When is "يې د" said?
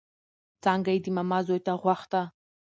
0.95-1.07